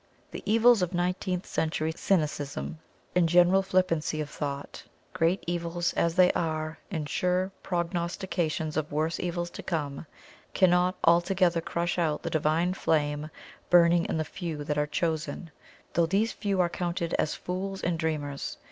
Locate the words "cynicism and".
1.95-3.29